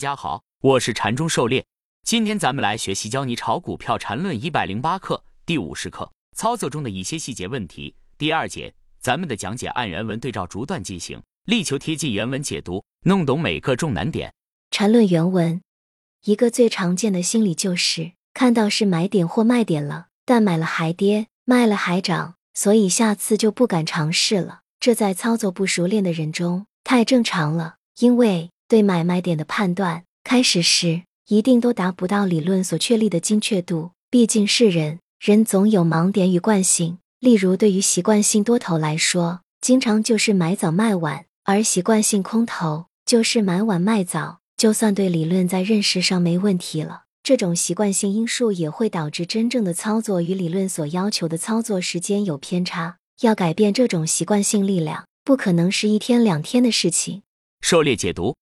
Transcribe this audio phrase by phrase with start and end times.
[0.00, 1.62] 大家好，我是禅中狩猎。
[2.04, 7.94] 今天咱们来学习教你炒股票禅论一百零八课第五十课操作中的一些细节问题。
[8.16, 14.32] 第二节，咱们的讲解按原文对照逐段进行，力求贴近原文解读，弄懂每个重难点。
[14.70, 15.60] 禅论原文，
[16.24, 24.60] 一个最常见的心理就是看到是买点或卖点了，但买了还跌，卖了还涨，所以下次就不敢尝试了。
[24.80, 28.50] 这在操作不熟练的人中太正常了，因为。
[28.70, 33.90] 对买卖点的判断，开始时一定都达不到理论所确立的精确度。
[34.08, 36.98] 毕竟是人，人总有盲点与惯性。
[37.18, 44.38] 例如，对于习惯性多头来说，经常就是买早卖晚；而习惯性空头就是买晚卖早。
[44.56, 52.98] 就算对理论在认识上没问题了，这种习惯性因素也会导致真正的操作与理论所要求的操作时间有偏差。
[53.22, 57.22] 要改变这种习惯性力量，不可能是一天两天的事情。
[57.62, 58.36] 狩猎解读。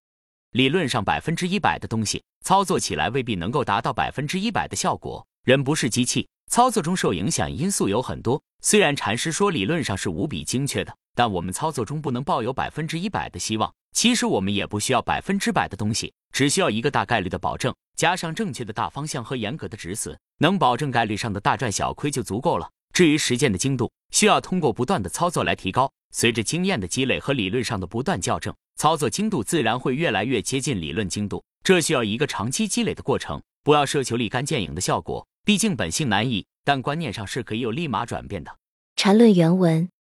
[0.52, 5.27] 理论上百分之一百的东西，操作起来未必能够达到百分之一百的效果。
[5.45, 8.42] 人不是机器，操作中受影响因素有很多。
[8.62, 13.70] 虽然禅师说理论上是无比精确的，但我们操作中不能抱有百分之一百的希望。
[13.92, 22.70] 其实我们也不需要百分之百的东西，只需要一个大概率的保证，加上正确的大方向和严格的止损，能保证概率上的大赚小亏就足够了。
[22.95, 25.92] 至于实践的精度，需要通过不断的操作来提高。
[26.11, 28.55] 随着经验的积累和理论上的不断校正。
[28.79, 33.43] 操作精度自然会越来越接近理论精度，这需要一个长期积累的过程。
[33.65, 38.53] 不要奢求立竿见影的效果，毕竟本性难移，但观念上是可以有立马转变的。
[38.95, 39.91] 禅论原文：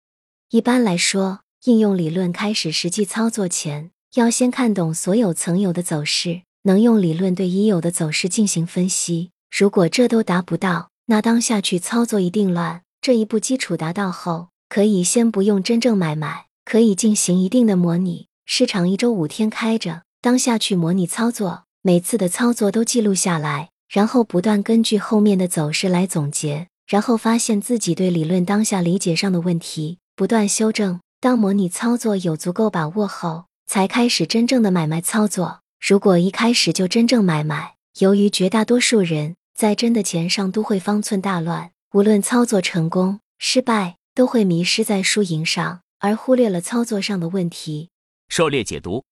[0.50, 9.32] 一般来说，应用理论开始实际操作前，要先看懂所有曾有的走势，能用理论对已有的走势进行分析。
[9.50, 12.82] 如果这都达不到，那当下去操作一定乱。
[13.00, 18.27] 这一步基础达到后，可以先不用真正买卖，可以进行一定的模拟。
[18.50, 30.98] 市场一周五天开着，当下去模拟操作，每次的操作都记录下来，然后不断根据后面的走势来总结，然后发现自己对理论当下理解上的问题，不断修正。
[31.20, 35.60] 当模拟操作有足够把握后，才开始真正的买卖操作。
[35.78, 47.90] 如果一开始就真正买卖，由于绝大多数人在真的钱上都会方寸大乱，无论操作成功失败，都会迷失在输赢上，而忽略了操作上的问题。
[48.28, 49.04] 狩猎解读，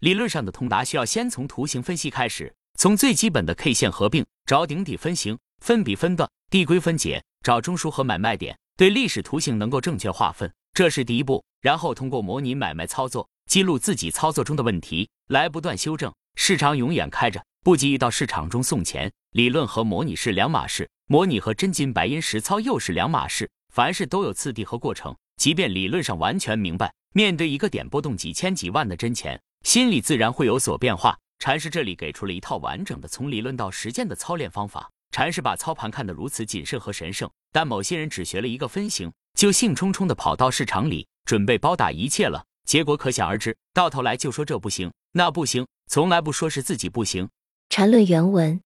[0.00, 11.42] 理论上的通达需要先从图形分析开始，从最基本的 K 线合并，找顶底分型，分笔分段，递归分解，找中枢和买卖点，对历史图形能够正确划分，这是第一步。
[11.62, 16.12] 然后通过模拟买卖操作，记录自己操作中的问题，来不断修正。
[16.34, 19.10] 市场永远开着，不急于到市场中送钱。
[19.30, 23.48] 理论和模拟是两码事，模拟和真金白银实操又是两码事。
[23.72, 26.92] 凡事都有次第和过程，即便理论上完全明白。
[27.16, 31.18] 面对一个点波动几千几万的真钱，心里自然会有所变化。
[31.38, 34.90] 禅师这里给出了一套完整的从理论到实践的操练方法。
[35.12, 43.56] 禅师把操盘看得如此谨慎和神圣，但某些人只学了一个分型，就兴冲冲地跑到市场里准备包打一切了，结果可想而知。
[43.72, 47.30] 到头来就说这不行，那不行，从来不说是自己不行。
[47.70, 48.60] 禅论原文，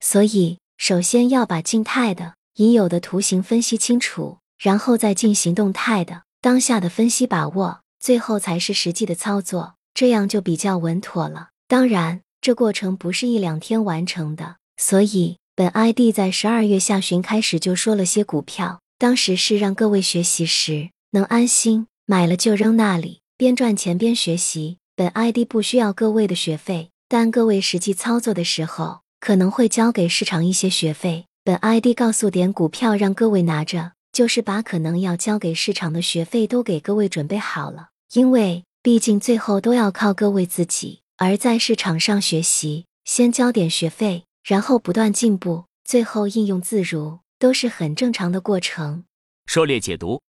[0.00, 7.83] 所以首先要把静态的已有的图形分析清楚，然后再进行动态的当下的分析把握。
[8.04, 11.48] 最后才是实际的操作，这样就比较稳妥了。
[11.66, 24.76] 当然，这过程不是一两天完成的，所以本 ID 在十二月下旬开始就说了些股票，当时是让各位学习时能安心买了就扔那里，边赚钱边学习。
[24.94, 31.24] 本 ID 不需要各位的学费，但各位实际操作的时候可能会交给市场一些学费。
[31.42, 37.88] 本 ID 告诉点股票让各位拿着，就是把可能要交给市场的学费都给各位准备好了。
[38.14, 49.04] 因为毕竟最后都要靠各位自己，而在市场上学习，先交点学费，然后不断进步，最后应用自如，都是很正常的过程。
[49.46, 50.22] 狩猎解读，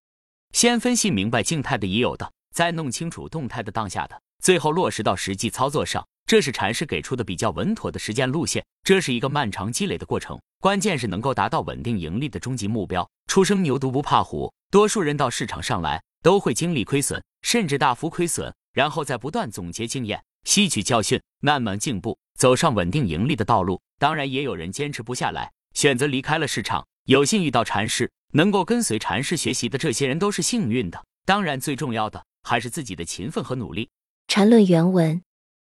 [0.52, 8.66] 先分析明白静态的已有的，再弄清楚动态的当下的，最后落实到实际操作上，这是禅师给出的比较稳妥的实践路线。
[8.84, 13.08] 这是一个漫长积累的过程，关键是能够达到稳定盈利的终极目标。
[13.28, 16.02] 初生牛犊不怕虎，多数人到市场上来。
[16.26, 23.80] 都会经历亏损，甚至大幅亏损，然后再不断总结经验，吸取教训，慢慢进步，走上稳定盈利的道路。
[24.00, 26.88] 当然，也有人坚持不下来，选择离开了市场。
[27.06, 31.06] 有幸遇到禅师，能够跟随禅师学习的这些人都是幸运的。
[31.24, 33.90] 当然，最重要的还是自己的勤奋和努力。
[34.28, 35.22] 禅论原文，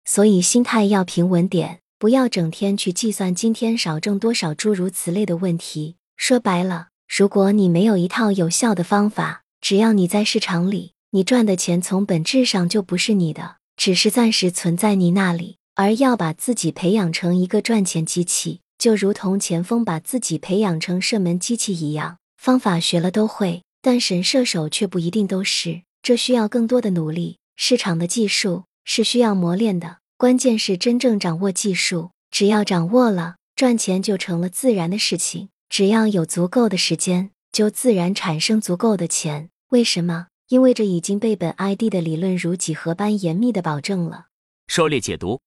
[0.05, 5.97] 所以心态要平稳点，不要整天去计算今天少挣多少，诸如此类的问题。
[6.15, 9.43] 说白了，如果你没有一套有效的方法。
[9.59, 22.17] 只要你在市场里，你赚的钱从本质上就不是你的，只是暂时存在你那里，而要把自己培养成一个赚钱机器，就如同前锋把自己培养成射门机器一样。
[22.35, 25.83] 方法学了都会，但神射手却不一定都是。
[26.03, 27.37] 这需要更多的努力。
[27.55, 32.11] 市场的技术是需要磨练的，关键是真正掌握技术。
[32.29, 35.47] 只要掌握了，赚钱就成了自然的事情。
[35.69, 39.49] 只要有足够的时间，就自然产生足够的钱。
[39.69, 40.27] 为什么？
[40.49, 44.27] 因为这已经被本 ID 的理论如几何般严密的保证了。
[44.67, 45.41] 狩猎解读：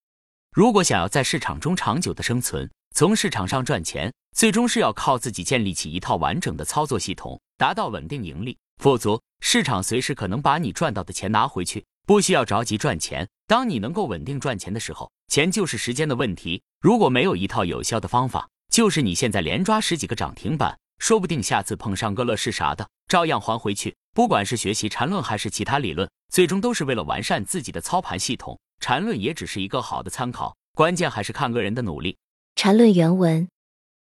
[0.52, 8.58] 如果想要在市场中长久的生存，从市场上赚钱，最终是要靠自己建立起一套完整的操作系统，达到稳定盈利。
[8.82, 11.84] 否则，市场随时可能把你赚到的钱拿回去。
[12.06, 16.60] 不需要着急赚钱，当你能够稳定赚钱的时候，钱就是时间的问题。
[16.80, 23.96] 如果没有一套有效的方法，就是你现在连抓十几个涨停板，说不定下次碰上个乐视啥的，照样还回去。
[24.12, 28.60] 不管是学习缠论还是其他理论，最终都是为了完善自己的操盘系统。
[28.78, 32.16] 缠论也只是一个好的参考，关键还是看个人的努力。
[32.54, 33.48] 缠论原文。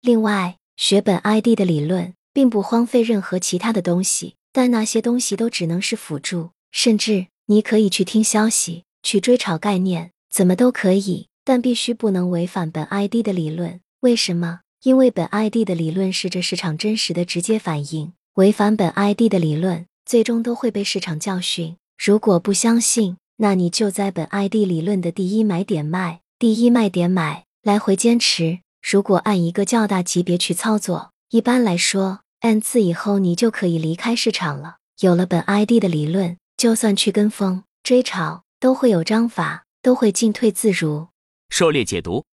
[0.01, 6.51] 另外，学本 ID 的理论，并不荒废任何其他的东西，但那些东西都只能是辅助。
[6.72, 13.80] 甚至你可以去听消息，去追炒概念，怎么都可以，但必须不能违反本 ID 的理论。
[14.00, 14.62] 为什么？
[14.83, 18.12] 因为本 ID 的理论是这市场真实的直接反应。
[18.33, 21.77] 违反本 ID 的理论，最终都会被市场教训。
[21.97, 28.59] 如果不相信，那你就在本 ID 理论的第一买点卖，第一卖点买，来回坚持。
[28.81, 34.79] 如果按一个较大级别去操作，一般来说，n 次以后你就可以离开市场了。
[35.00, 41.07] 有了本 ID 的理论，就算去跟风追炒，都会有章法，都会进退自如。
[41.50, 42.25] 狩猎解读，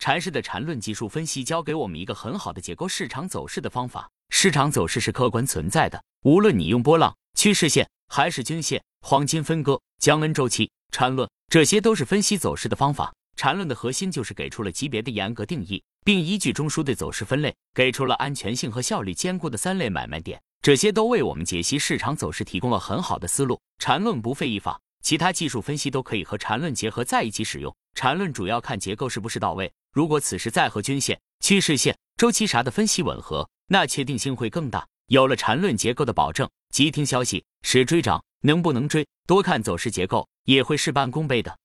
[0.00, 4.10] 禅师的缠论技术分析教给我们一个很好的解构市场走势的方法。
[4.30, 8.82] 市场走势是客观存在的，无论你用波浪、趋势线还是均线。
[9.02, 13.12] 黄金分割、江恩周期、缠论，这些都是分析走势的方法。
[13.36, 20.40] 缠论的核心就是给出了级别的严格定义，并依据中枢对走势分类，给出了安全性和效率兼顾的三类买卖点。
[20.62, 23.60] 这些都为我们解析市场走势提供了很好的思路。
[23.78, 27.74] 缠论不费一法，其他技术分析都可以和缠论结合在一起使用。
[27.94, 34.86] 缠论主要看结构是不是到位，如果此时再和均线、趋势线、周期啥的分析吻合，那确定性会更大。
[35.06, 38.22] 有了缠论结构的保证，急听消息时追涨。
[38.42, 39.06] 能不能追？
[39.26, 41.58] 多看走势结构也会事半功倍的。